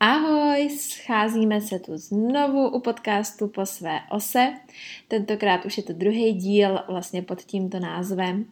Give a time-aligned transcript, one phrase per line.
[0.00, 4.54] Ahoj, scházíme se tu znovu u podcastu po své ose.
[5.08, 8.44] Tentokrát už je to druhý díl vlastně pod tímto názvem.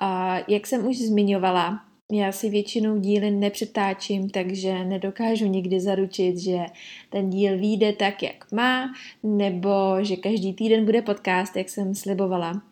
[0.00, 6.58] A jak jsem už zmiňovala, já si většinou díly nepřetáčím, takže nedokážu nikdy zaručit, že
[7.10, 8.92] ten díl vyjde tak, jak má,
[9.22, 9.70] nebo
[10.00, 12.62] že každý týden bude podcast, jak jsem slibovala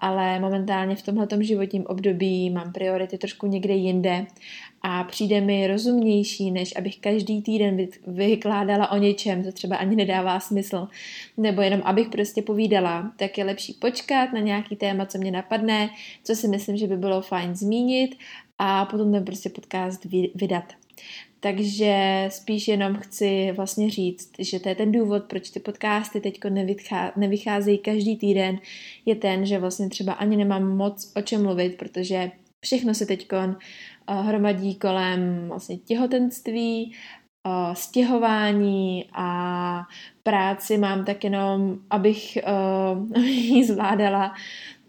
[0.00, 4.26] ale momentálně v tomhletom životním období mám priority trošku někde jinde
[4.82, 10.40] a přijde mi rozumnější, než abych každý týden vykládala o něčem, co třeba ani nedává
[10.40, 10.88] smysl,
[11.36, 15.90] nebo jenom abych prostě povídala, tak je lepší počkat na nějaký téma, co mě napadne,
[16.24, 18.16] co si myslím, že by bylo fajn zmínit
[18.58, 20.64] a potom ten prostě podcast vydat.
[21.42, 26.40] Takže spíš jenom chci vlastně říct, že to je ten důvod, proč ty podcasty teď
[27.16, 28.58] nevycházejí každý týden,
[29.06, 33.28] je ten, že vlastně třeba ani nemám moc o čem mluvit, protože všechno se teď
[34.14, 36.92] hromadí kolem vlastně těhotenství,
[37.46, 39.82] eh, stěhování a
[40.22, 42.38] práci mám tak jenom, abych,
[43.16, 44.34] uh, ji zvládala.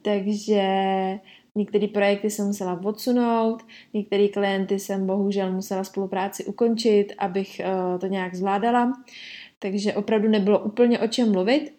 [0.01, 0.63] Takže
[1.55, 3.63] Některé projekty jsem musela odsunout,
[3.93, 7.61] některé klienty jsem bohužel musela spolupráci ukončit, abych
[7.93, 8.93] uh, to nějak zvládala.
[9.59, 11.73] Takže opravdu nebylo úplně o čem mluvit,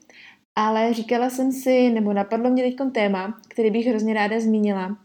[0.57, 4.97] ale říkala jsem si, nebo napadlo mě teď téma, který bych hrozně ráda zmínila.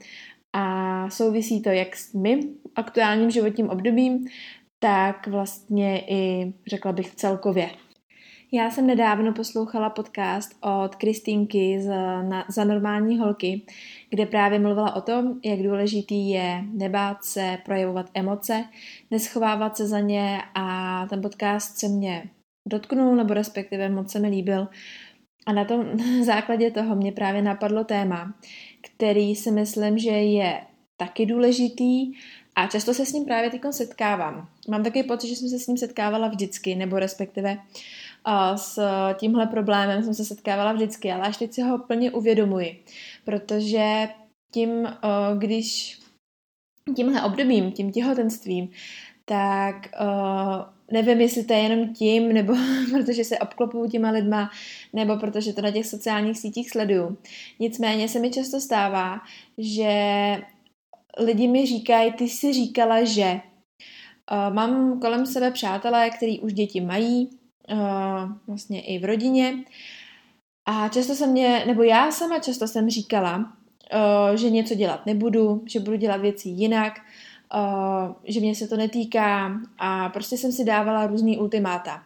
[0.59, 2.39] A souvisí to jak s mým
[2.75, 4.27] aktuálním životním obdobím,
[4.79, 7.69] tak vlastně i, řekla bych, celkově.
[8.51, 11.87] Já jsem nedávno poslouchala podcast od Kristýnky z,
[12.29, 13.61] na, za normální holky,
[14.09, 18.65] kde právě mluvila o tom, jak důležitý je nebát se, projevovat emoce,
[19.11, 22.29] neschovávat se za ně a ten podcast se mě
[22.67, 24.67] dotknul, nebo respektive moc se mi líbil.
[25.45, 25.85] A na tom
[26.23, 28.33] základě toho mě právě napadlo téma,
[28.81, 30.61] který si myslím, že je
[30.97, 32.11] taky důležitý
[32.55, 34.49] a často se s ním právě teď setkávám.
[34.69, 37.57] Mám takový pocit, že jsem se s ním setkávala vždycky, nebo respektive
[38.25, 38.79] a s
[39.13, 42.83] tímhle problémem jsem se setkávala vždycky, ale až teď si ho plně uvědomuji,
[43.25, 44.09] protože
[44.51, 44.87] tím,
[45.37, 45.99] když
[46.95, 48.69] tímhle obdobím, tím těhotenstvím,
[49.29, 49.75] tak
[50.91, 52.53] nevím, jestli to je jenom tím, nebo
[52.91, 54.51] protože se obklopuju těma lidma,
[54.93, 57.17] nebo protože to na těch sociálních sítích sleduju.
[57.59, 59.19] Nicméně se mi často stává,
[59.57, 59.91] že
[61.19, 63.39] lidi mi říkají, ty si říkala, že
[64.49, 67.29] mám kolem sebe přátelé, kteří už děti mají,
[67.71, 69.53] uh, vlastně i v rodině.
[70.65, 75.63] A často se mě, nebo já sama často jsem říkala, uh, že něco dělat nebudu,
[75.65, 76.93] že budu dělat věci jinak,
[77.53, 82.03] uh, že mě se to netýká a prostě jsem si dávala různý ultimáta.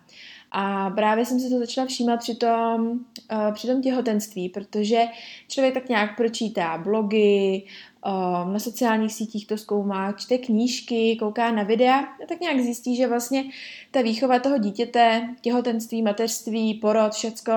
[0.51, 2.91] A právě jsem se to začala všímat při tom,
[3.31, 5.01] uh, při tom těhotenství, protože
[5.47, 7.63] člověk tak nějak pročítá blogy,
[8.05, 12.95] uh, na sociálních sítích to zkoumá, čte knížky, kouká na videa a tak nějak zjistí,
[12.95, 13.43] že vlastně
[13.91, 17.51] ta výchova toho dítěte, těhotenství, mateřství, porod, všecko,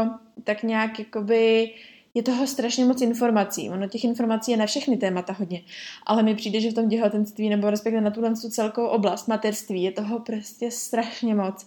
[0.45, 1.71] tak nějak jakoby
[2.15, 3.71] je toho strašně moc informací.
[3.71, 5.63] Ono těch informací je na všechny témata hodně,
[6.07, 9.93] ale mi přijde, že v tom těhotenství nebo respektive na tuhle celkovou oblast materství je
[9.93, 11.67] toho prostě strašně moc.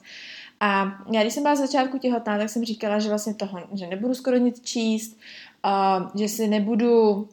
[0.60, 3.88] A já, když jsem byla z začátku těhotná, tak jsem říkala, že vlastně toho, že
[3.88, 5.18] nebudu skoro nic číst,
[5.66, 7.28] uh, že si nebudu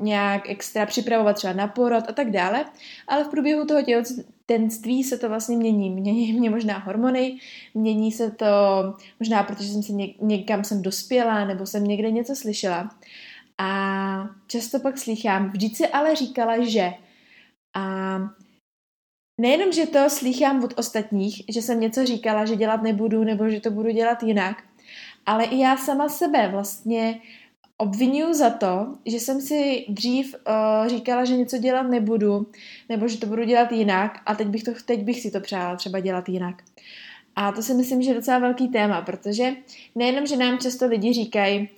[0.00, 2.64] nějak extra připravovat třeba na porod a tak dále,
[3.08, 5.90] ale v průběhu toho těhotenství se to vlastně mění.
[5.90, 7.38] Mění mě možná hormony,
[7.74, 8.46] mění se to
[9.20, 12.90] možná, protože jsem se něk- někam jsem dospěla nebo jsem někde něco slyšela.
[13.58, 16.92] A často pak slychám, vždyť si ale říkala, že.
[17.76, 18.18] A
[19.40, 23.60] nejenom, že to slychám od ostatních, že jsem něco říkala, že dělat nebudu nebo že
[23.60, 24.62] to budu dělat jinak,
[25.26, 27.20] ale i já sama sebe vlastně
[27.84, 32.46] obvinuju za to, že jsem si dřív uh, říkala, že něco dělat nebudu,
[32.88, 35.76] nebo že to budu dělat jinak a teď bych, to, teď bych si to přála
[35.76, 36.62] třeba dělat jinak.
[37.36, 39.52] A to si myslím, že je docela velký téma, protože
[39.94, 41.68] nejenom, že nám často lidi říkají uh,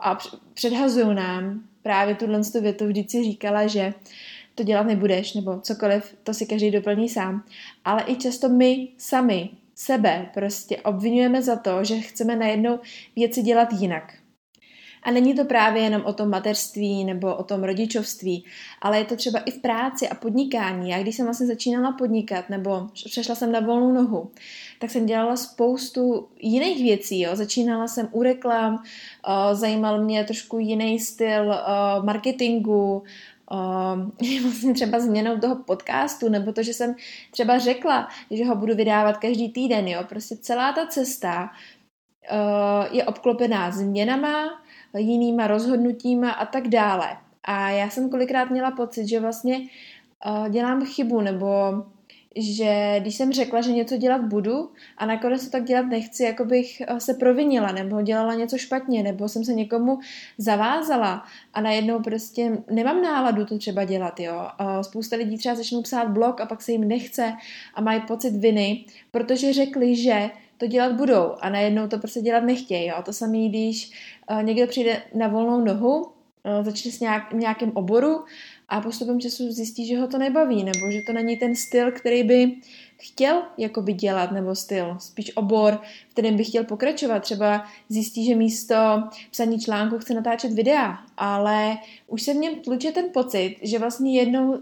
[0.00, 0.18] a
[0.54, 3.94] předhazují nám právě tuhle větu, vždyť si říkala, že
[4.54, 7.44] to dělat nebudeš, nebo cokoliv, to si každý doplní sám.
[7.84, 12.78] Ale i často my sami sebe prostě obvinujeme za to, že chceme najednou
[13.16, 14.17] věci dělat jinak.
[15.02, 18.44] A není to právě jenom o tom mateřství nebo o tom rodičovství,
[18.82, 20.90] ale je to třeba i v práci a podnikání.
[20.90, 24.30] Já když jsem vlastně začínala podnikat nebo přešla jsem na volnou nohu,
[24.78, 27.20] tak jsem dělala spoustu jiných věcí.
[27.20, 27.36] Jo.
[27.36, 28.82] Začínala jsem u reklam,
[29.52, 31.54] zajímal mě trošku jiný styl
[32.02, 33.02] marketingu,
[34.42, 36.94] vlastně třeba změnou toho podcastu, nebo to, že jsem
[37.30, 40.04] třeba řekla, že ho budu vydávat každý týden, jo.
[40.08, 41.50] Prostě celá ta cesta
[42.90, 44.62] je obklopená změnama,
[44.96, 47.16] jinýma rozhodnutíma a tak dále.
[47.44, 49.58] A já jsem kolikrát měla pocit, že vlastně
[50.26, 51.46] uh, dělám chybu, nebo
[52.36, 56.44] že když jsem řekla, že něco dělat budu a nakonec to tak dělat nechci, jako
[56.44, 59.98] bych eh, se provinila nebo dělala něco špatně, nebo jsem se někomu
[60.38, 61.24] zavázala
[61.54, 64.48] a najednou prostě nemám náladu to třeba dělat, jo.
[64.82, 67.32] Spousta lidí třeba začnou psát blog a pak se jim nechce
[67.74, 72.44] a mají pocit viny, protože řekli, že to dělat budou a najednou to prostě dělat
[72.44, 72.86] nechtějí.
[72.86, 72.96] Jo.
[73.04, 73.90] To samé, když
[74.30, 78.24] uh, někdo přijde na volnou nohu, uh, začne s nějak, nějakým oboru
[78.68, 82.22] a postupem času zjistí, že ho to nebaví, nebo že to není ten styl, který
[82.22, 82.52] by
[83.00, 87.22] chtěl jakoby dělat, nebo styl, spíš obor, v kterém by chtěl pokračovat.
[87.22, 88.74] Třeba zjistí, že místo
[89.30, 91.76] psaní článku chce natáčet videa, ale
[92.06, 94.60] už se v něm tluče ten pocit, že vlastně jednou uh,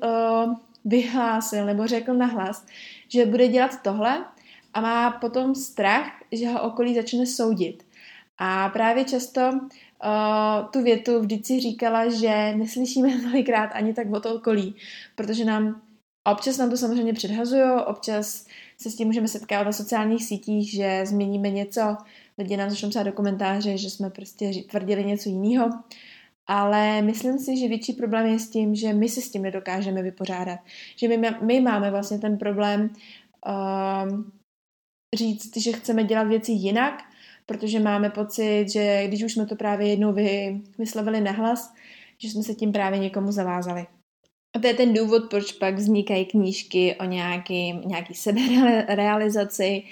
[0.84, 2.66] vyhlásil nebo řekl nahlas,
[3.08, 4.24] že bude dělat tohle
[4.76, 7.82] a má potom strach, že ho okolí začne soudit.
[8.38, 14.34] A právě často uh, tu větu vždycky říkala, že neslyšíme tolikrát ani tak o to
[14.34, 14.74] okolí,
[15.14, 15.82] protože nám
[16.32, 18.46] občas nám to samozřejmě předhazují, občas
[18.76, 21.96] se s tím můžeme setkávat na sociálních sítích, že změníme něco,
[22.38, 25.70] lidi nám začnou psát do komentáře, že jsme prostě tvrdili něco jiného,
[26.46, 30.02] ale myslím si, že větší problém je s tím, že my se s tím nedokážeme
[30.02, 30.58] vypořádat.
[30.96, 32.90] Že my, my máme vlastně ten problém
[33.46, 34.35] uh,
[35.16, 37.02] říct, že chceme dělat věci jinak,
[37.46, 41.74] protože máme pocit, že když už jsme to právě jednou vy, vyslovili nahlas,
[42.18, 43.86] že jsme se tím právě někomu zavázali.
[44.56, 49.82] A to je ten důvod, proč pak vznikají knížky o nějaký, nějaký seberealizaci,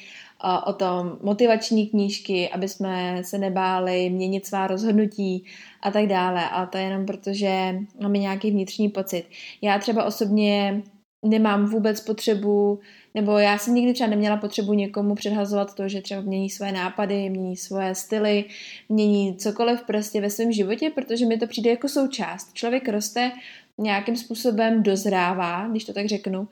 [0.44, 5.44] o, o tom motivační knížky, aby jsme se nebáli měnit svá rozhodnutí
[5.82, 6.48] a tak dále.
[6.48, 9.24] A to je jenom proto, že máme nějaký vnitřní pocit.
[9.62, 10.82] Já třeba osobně
[11.24, 12.80] nemám vůbec potřebu
[13.14, 17.30] nebo já jsem nikdy třeba neměla potřebu někomu předhazovat to, že třeba mění své nápady,
[17.30, 18.44] mění svoje styly,
[18.88, 22.52] mění cokoliv prostě ve svém životě, protože mi to přijde jako součást.
[22.52, 23.32] Člověk roste,
[23.78, 26.48] nějakým způsobem dozrává, když to tak řeknu,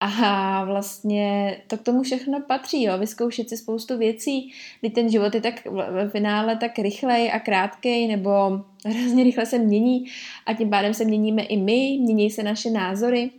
[0.00, 5.34] a vlastně to k tomu všechno patří, jo, vyzkoušet si spoustu věcí, kdy ten život
[5.34, 8.30] je tak ve finále tak rychlej a krátkej, nebo
[8.86, 10.04] hrozně rychle se mění.
[10.46, 13.30] A tím pádem se měníme i my, mění se naše názory.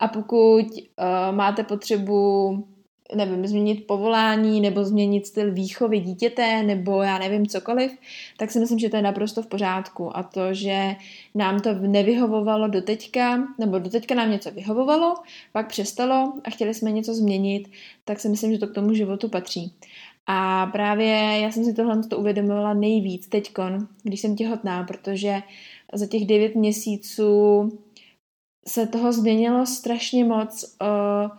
[0.00, 2.64] A pokud uh, máte potřebu
[3.14, 7.92] nevím, změnit povolání nebo změnit styl výchovy dítěte nebo já nevím cokoliv,
[8.36, 10.16] tak si myslím, že to je naprosto v pořádku.
[10.16, 10.96] A to, že
[11.34, 15.14] nám to nevyhovovalo do teďka, nebo do teďka nám něco vyhovovalo,
[15.52, 17.70] pak přestalo a chtěli jsme něco změnit,
[18.04, 19.72] tak si myslím, že to k tomu životu patří.
[20.26, 25.42] A právě já jsem si tohle to uvědomila nejvíc teďkon, když jsem těhotná, protože
[25.94, 27.68] za těch devět měsíců
[28.66, 30.76] se toho změnilo strašně moc.
[30.82, 31.38] Uh,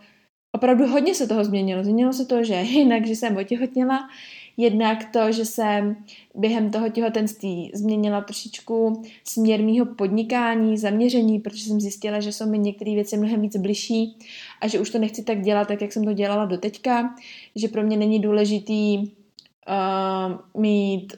[0.60, 1.84] opravdu hodně se toho změnilo.
[1.84, 4.08] Změnilo se to, že jinak, že jsem otěhotněla,
[4.56, 5.96] jednak to, že jsem
[6.34, 12.58] během toho těhotenství změnila trošičku směr mýho podnikání, zaměření, protože jsem zjistila, že jsou mi
[12.58, 14.18] některé věci mnohem víc bližší
[14.60, 17.14] a že už to nechci tak dělat, tak jak jsem to dělala do teďka,
[17.56, 21.16] že pro mě není důležitý uh, mít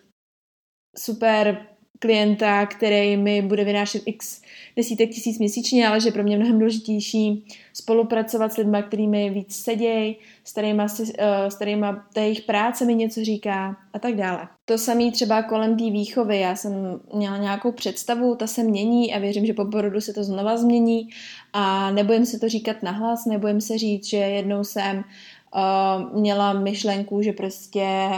[0.98, 1.66] super
[2.02, 4.42] klienta, který mi bude vynášet x
[4.76, 10.16] desítek tisíc měsíčně, ale že pro mě mnohem důležitější spolupracovat s lidmi, kterými víc sedějí,
[10.44, 11.06] s kterými, uh,
[11.48, 14.48] s kterými ta jejich práce mi něco říká a tak dále.
[14.64, 16.40] To samé třeba kolem té výchovy.
[16.40, 20.24] Já jsem měla nějakou představu, ta se mění a věřím, že po porodu se to
[20.24, 21.08] znova změní
[21.52, 27.22] a nebojím se to říkat nahlas, nebojím se říct, že jednou jsem uh, měla myšlenku,
[27.22, 28.08] že prostě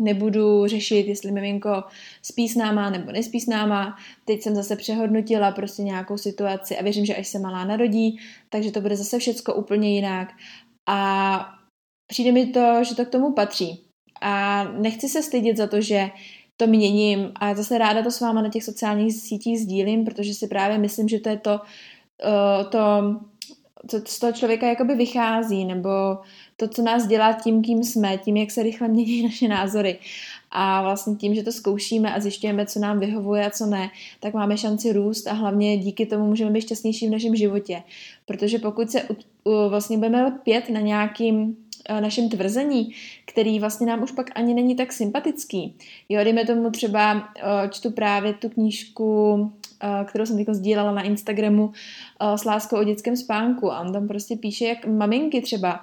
[0.00, 1.84] nebudu řešit, jestli miminko
[2.22, 3.96] spí s náma nebo nespí s náma.
[4.24, 8.70] Teď jsem zase přehodnotila prostě nějakou situaci a věřím, že až se malá narodí, takže
[8.70, 10.28] to bude zase všecko úplně jinak.
[10.88, 11.40] A
[12.10, 13.84] přijde mi to, že to k tomu patří.
[14.20, 16.10] A nechci se stydět za to, že
[16.60, 20.48] to měním a zase ráda to s váma na těch sociálních sítích sdílím, protože si
[20.48, 22.80] právě myslím, že to je to, uh, to
[23.88, 25.88] co z toho člověka jakoby vychází, nebo
[26.56, 29.98] to, co nás dělá tím, kým jsme, tím, jak se rychle mění naše názory.
[30.50, 34.34] A vlastně tím, že to zkoušíme a zjišťujeme, co nám vyhovuje a co ne, tak
[34.34, 37.82] máme šanci růst a hlavně díky tomu můžeme být šťastnější v našem životě.
[38.26, 39.08] Protože pokud se
[39.68, 41.56] vlastně budeme lpět na nějakým
[41.88, 42.94] Eh, našem tvrzení,
[43.24, 45.76] který vlastně nám už pak ani není tak sympatický.
[46.08, 49.52] Jo, dejme tomu třeba, eh, čtu právě tu knížku,
[50.04, 51.72] kterou jsem teď sdílela na Instagramu
[52.36, 55.80] s láskou o dětském spánku a on tam prostě píše, jak maminky třeba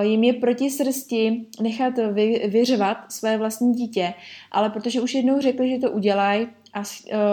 [0.00, 4.14] jim je proti srsti nechat vy, vyřvat své vlastní dítě,
[4.50, 6.82] ale protože už jednou řekli, že to udělají a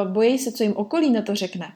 [0.05, 1.71] bojí se, co jim okolí na to řekne,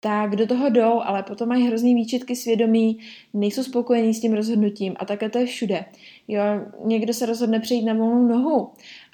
[0.00, 2.98] tak do toho jdou, ale potom mají hrozný výčitky svědomí,
[3.34, 5.84] nejsou spokojení s tím rozhodnutím a také to je všude.
[6.28, 6.42] Jo,
[6.84, 8.70] někdo se rozhodne přejít na volnou nohu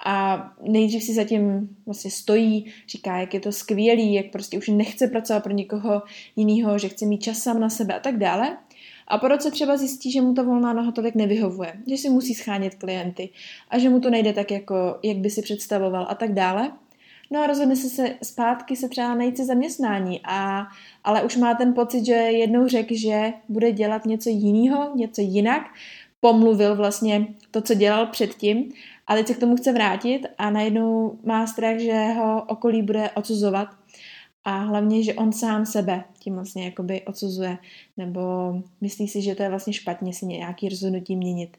[0.07, 5.09] a nejdřív si zatím vlastně stojí, říká, jak je to skvělý, jak prostě už nechce
[5.09, 6.03] pracovat pro někoho
[6.37, 8.57] jiného, že chce mít čas sám na sebe a tak dále.
[9.09, 12.35] A po roce třeba zjistí, že mu ta volná noha tolik nevyhovuje, že si musí
[12.35, 13.29] schánět klienty
[13.69, 16.73] a že mu to nejde tak, jako, jak by si představoval a tak dále.
[17.31, 20.67] No a rozhodne se, se zpátky se třeba najít si zaměstnání, a,
[21.05, 25.63] ale už má ten pocit, že jednou řekl, že bude dělat něco jiného, něco jinak,
[26.25, 28.73] pomluvil vlastně to, co dělal předtím.
[29.07, 33.11] A teď se k tomu chce vrátit a najednou má strach, že ho okolí bude
[33.11, 33.69] odsuzovat.
[34.45, 37.59] A hlavně, že on sám sebe tím vlastně jakoby odsuzuje.
[37.97, 38.21] Nebo
[38.81, 41.57] myslí si, že to je vlastně špatně si nějaký rozhodnutí měnit.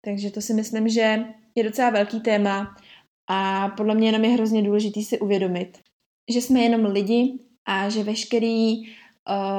[0.00, 2.76] Takže to si myslím, že je docela velký téma.
[3.28, 5.78] A podle mě jenom je hrozně důležitý si uvědomit,
[6.30, 8.82] že jsme jenom lidi a že veškerý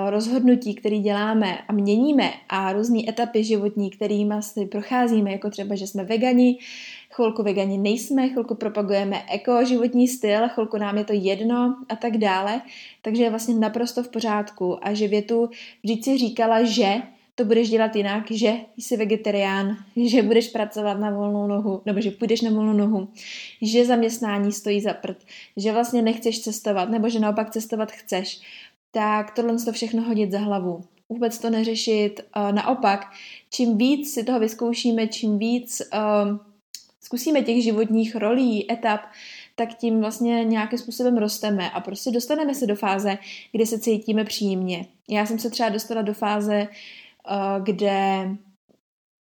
[0.10, 5.88] rozhodnutí, které děláme a měníme a různé etapy životní, kterými si procházíme, jako třeba, že
[5.88, 6.58] jsme vegani,
[7.12, 12.18] chvilku vegani nejsme, chvilku propagujeme eko životní styl, chvilku nám je to jedno a tak
[12.18, 12.62] dále,
[13.02, 14.88] takže je vlastně naprosto v pořádku.
[14.88, 15.50] A že větu
[15.84, 17.02] vždyť si říkala, že
[17.36, 22.12] to budeš dělat jinak, že jsi vegetarián, že budeš pracovat na volnou nohu, nebo že
[22.12, 23.08] půjdeš na volnou nohu,
[23.62, 25.18] že zaměstnání stojí za prd,
[25.58, 28.42] že vlastně nechceš cestovat, nebo že naopak cestovat chceš,
[28.94, 30.82] tak tohle to všechno hodit za hlavu.
[31.10, 32.22] Vůbec to neřešit.
[32.52, 33.06] Naopak,
[33.50, 36.38] čím víc si toho vyzkoušíme, čím víc uh,
[37.02, 39.02] zkusíme těch životních rolí, etap,
[39.56, 43.18] tak tím vlastně nějakým způsobem rosteme a prostě dostaneme se do fáze,
[43.52, 44.86] kde se cítíme příjemně.
[45.10, 46.68] Já jsem se třeba dostala do fáze,
[47.30, 48.30] Eh, kde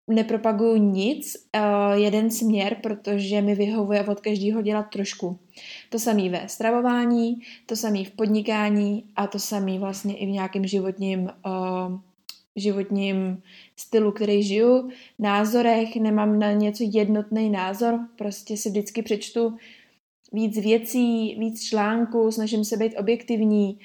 [0.08, 1.60] nepropaguju nic, eh,
[2.00, 5.40] jeden směr, protože mi vyhovuje od každého dělat trošku.
[5.90, 10.68] To samé ve stravování, to samé v podnikání a to samé vlastně i v nějakém
[10.68, 12.00] životním, uh,
[12.56, 13.42] životním
[13.76, 14.90] stylu, který žiju,
[15.20, 19.58] názorech, nemám na něco jednotný názor, prostě si vždycky přečtu
[20.32, 23.80] víc věcí, víc článků, snažím se být objektivní,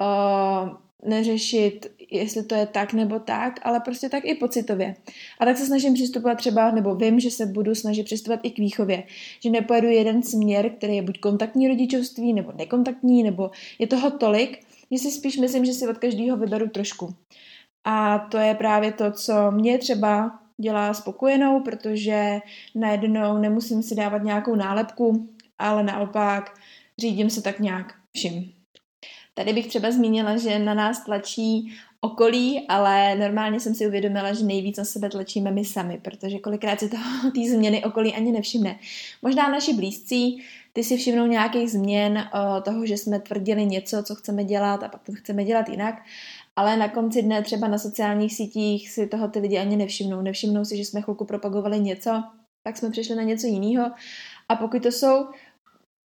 [0.00, 0.68] uh,
[1.02, 4.94] neřešit, jestli to je tak nebo tak, ale prostě tak i pocitově.
[5.38, 8.58] A tak se snažím přistupovat třeba, nebo vím, že se budu snažit přistupovat i k
[8.58, 9.04] výchově.
[9.40, 14.66] Že nepojedu jeden směr, který je buď kontaktní rodičovství, nebo nekontaktní, nebo je toho tolik,
[14.90, 17.14] že si spíš myslím, že si od každého vyberu trošku.
[17.84, 22.40] A to je právě to, co mě třeba dělá spokojenou, protože
[22.74, 25.28] najednou nemusím si dávat nějakou nálepku,
[25.58, 26.54] ale naopak
[26.98, 28.57] řídím se tak nějak vším.
[29.38, 34.44] Tady bych třeba zmínila, že na nás tlačí okolí, ale normálně jsem si uvědomila, že
[34.44, 38.78] nejvíc na sebe tlačíme my sami, protože kolikrát si toho, ty změny okolí ani nevšimne.
[39.22, 40.42] Možná naši blízcí,
[40.72, 44.88] ty si všimnou nějakých změn o toho, že jsme tvrdili něco, co chceme dělat a
[44.88, 45.94] pak to chceme dělat jinak,
[46.56, 50.22] ale na konci dne třeba na sociálních sítích si toho ty lidi ani nevšimnou.
[50.22, 52.22] Nevšimnou si, že jsme chvilku propagovali něco,
[52.62, 53.90] pak jsme přišli na něco jiného
[54.48, 55.26] a pokud to jsou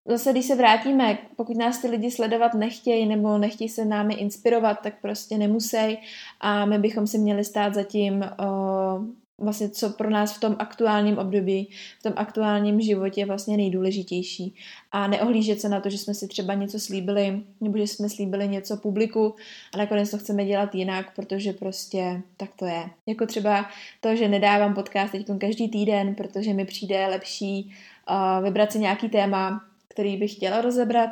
[0.05, 4.79] zase, když se vrátíme, pokud nás ty lidi sledovat nechtějí nebo nechtějí se námi inspirovat,
[4.83, 5.97] tak prostě nemusí
[6.39, 9.05] a my bychom si měli stát za tím, uh,
[9.37, 11.69] vlastně co pro nás v tom aktuálním období,
[11.99, 14.55] v tom aktuálním životě je vlastně nejdůležitější.
[14.91, 18.47] A neohlížet se na to, že jsme si třeba něco slíbili, nebo že jsme slíbili
[18.47, 19.35] něco publiku
[19.73, 22.89] a nakonec to chceme dělat jinak, protože prostě tak to je.
[23.07, 23.65] Jako třeba
[24.01, 27.73] to, že nedávám podcast teď každý týden, protože mi přijde lepší
[28.09, 29.61] uh, vybrat si nějaký téma,
[29.93, 31.09] který bych chtěla rozebrat,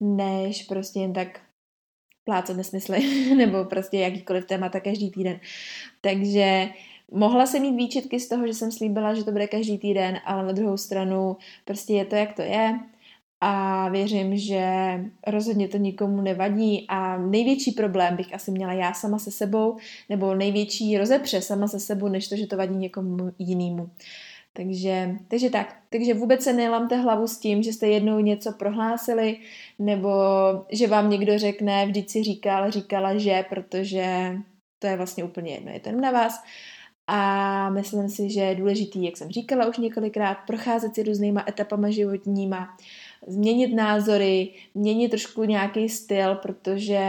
[0.00, 1.40] než prostě jen tak
[2.24, 5.40] plácat nesmysly, nebo prostě jakýkoliv témata každý týden.
[6.00, 6.68] Takže
[7.12, 10.46] mohla jsem mít výčitky z toho, že jsem slíbila, že to bude každý týden, ale
[10.46, 12.78] na druhou stranu prostě je to, jak to je
[13.44, 14.64] a věřím, že
[15.26, 19.76] rozhodně to nikomu nevadí a největší problém bych asi měla já sama se sebou,
[20.08, 23.90] nebo největší rozepře sama se sebou, než to, že to vadí někomu jinému.
[24.52, 25.76] Takže, takže tak.
[25.90, 29.38] Takže vůbec se nelamte hlavu s tím, že jste jednou něco prohlásili,
[29.78, 30.08] nebo
[30.72, 34.36] že vám někdo řekne, vždyť si říkal, říkala, že, protože
[34.78, 36.42] to je vlastně úplně jedno, je to na vás.
[37.06, 41.90] A myslím si, že je důležitý, jak jsem říkala už několikrát, procházet si různýma etapama
[41.90, 42.76] životníma,
[43.26, 47.00] změnit názory, měnit trošku nějaký styl, protože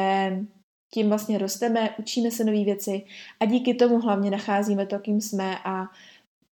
[0.93, 3.01] tím vlastně rosteme, učíme se nové věci
[3.39, 5.85] a díky tomu hlavně nacházíme to, kým jsme a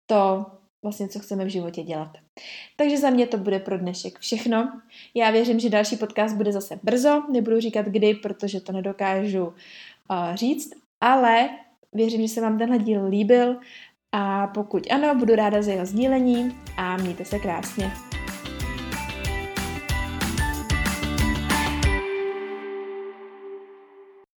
[0.05, 0.45] to
[0.83, 2.17] vlastně, co chceme v životě dělat.
[2.75, 4.81] Takže za mě to bude pro dnešek všechno.
[5.15, 9.53] Já věřím, že další podcast bude zase brzo, nebudu říkat kdy, protože to nedokážu uh,
[10.35, 11.49] říct, ale
[11.93, 13.57] věřím, že se vám tenhle díl líbil
[14.11, 18.10] a pokud ano, budu ráda za jeho sdílení a mějte se krásně.